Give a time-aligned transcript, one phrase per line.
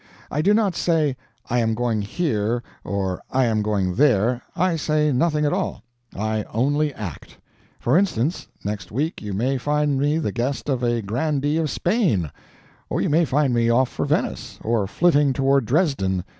[0.31, 1.15] I do not say,
[1.47, 5.83] "I am going here, or I am going there" I say nothing at all,
[6.15, 7.37] I only act.
[7.79, 12.31] For instance, next week you may find me the guest of a grandee of Spain,
[12.89, 16.23] or you may find me off for Venice, or flitting toward Dresden.